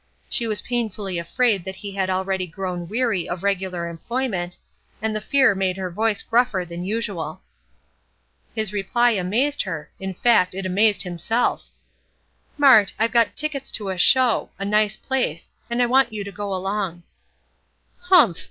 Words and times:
She 0.29 0.47
was 0.47 0.61
painfully 0.63 1.19
afraid 1.19 1.63
that 1.63 1.75
he 1.75 1.91
had 1.91 2.09
already 2.09 2.47
grown 2.47 2.87
weary 2.87 3.29
of 3.29 3.43
regular 3.43 3.87
employment, 3.87 4.57
and 4.99 5.15
the 5.15 5.21
fear 5.21 5.53
made 5.53 5.77
her 5.77 5.91
voice 5.91 6.23
gruffer 6.23 6.65
than 6.65 6.83
usual. 6.83 7.43
His 8.55 8.73
reply 8.73 9.11
amazed 9.11 9.61
her; 9.61 9.91
in 9.99 10.15
fact, 10.15 10.55
it 10.55 10.65
amazed 10.65 11.03
himself: 11.03 11.67
"Mart, 12.57 12.93
I've 12.97 13.11
got 13.11 13.35
tickets 13.37 13.69
to 13.73 13.89
a 13.89 13.97
show, 13.99 14.49
a 14.57 14.65
nice 14.65 14.97
place, 14.97 15.51
and 15.69 15.83
I 15.83 15.85
want 15.85 16.11
you 16.11 16.23
to 16.23 16.31
go 16.31 16.51
along." 16.51 17.03
"Humph!" 17.99 18.39